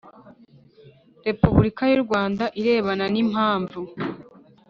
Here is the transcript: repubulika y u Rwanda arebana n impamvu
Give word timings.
repubulika 1.27 1.83
y 1.87 1.93
u 1.97 2.01
Rwanda 2.05 2.43
arebana 2.59 3.05
n 3.13 3.15
impamvu 3.23 3.79